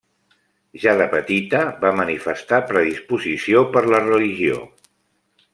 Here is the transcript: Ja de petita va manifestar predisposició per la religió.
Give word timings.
Ja 0.85 0.95
de 1.01 1.05
petita 1.11 1.61
va 1.83 1.91
manifestar 1.99 2.61
predisposició 2.73 3.65
per 3.77 3.85
la 3.95 4.05
religió. 4.11 4.59